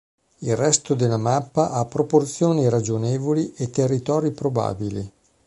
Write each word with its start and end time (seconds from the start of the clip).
Il 0.39 0.57
resto 0.57 0.95
della 0.95 1.17
mappa 1.17 1.73
ha 1.73 1.85
proporzioni 1.85 2.67
ragionevoli 2.69 3.53
e 3.55 3.69
territori 3.69 4.31
probabili. 4.31 5.11